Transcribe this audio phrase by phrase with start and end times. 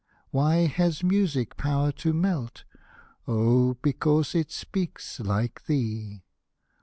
[0.31, 2.63] Why has music power to melt?
[3.27, 6.23] Oh I because it speaks like thee.